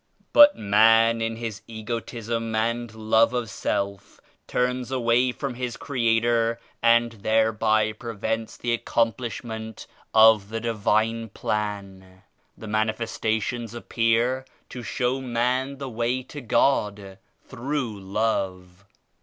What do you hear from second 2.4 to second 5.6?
and love of self turns away from